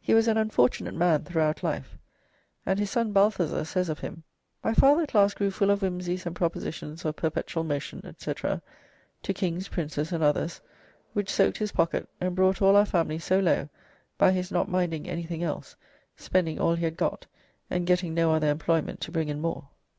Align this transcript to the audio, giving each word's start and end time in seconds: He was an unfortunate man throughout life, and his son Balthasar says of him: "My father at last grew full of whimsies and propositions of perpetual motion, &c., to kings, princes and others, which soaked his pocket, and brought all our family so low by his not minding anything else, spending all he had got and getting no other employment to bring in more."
He 0.00 0.14
was 0.14 0.26
an 0.26 0.38
unfortunate 0.38 0.94
man 0.94 1.24
throughout 1.24 1.62
life, 1.62 1.98
and 2.64 2.78
his 2.78 2.90
son 2.90 3.12
Balthasar 3.12 3.66
says 3.66 3.90
of 3.90 3.98
him: 3.98 4.22
"My 4.64 4.72
father 4.72 5.02
at 5.02 5.14
last 5.14 5.36
grew 5.36 5.50
full 5.50 5.70
of 5.70 5.80
whimsies 5.82 6.24
and 6.24 6.34
propositions 6.34 7.04
of 7.04 7.16
perpetual 7.16 7.62
motion, 7.62 8.00
&c., 8.18 8.32
to 8.32 9.34
kings, 9.34 9.68
princes 9.68 10.12
and 10.12 10.24
others, 10.24 10.62
which 11.12 11.28
soaked 11.28 11.58
his 11.58 11.72
pocket, 11.72 12.08
and 12.22 12.34
brought 12.34 12.62
all 12.62 12.74
our 12.74 12.86
family 12.86 13.18
so 13.18 13.38
low 13.38 13.68
by 14.16 14.32
his 14.32 14.50
not 14.50 14.70
minding 14.70 15.06
anything 15.06 15.42
else, 15.42 15.76
spending 16.16 16.58
all 16.58 16.74
he 16.76 16.86
had 16.86 16.96
got 16.96 17.26
and 17.68 17.86
getting 17.86 18.14
no 18.14 18.32
other 18.32 18.48
employment 18.48 19.02
to 19.02 19.12
bring 19.12 19.28
in 19.28 19.42
more." 19.42 19.68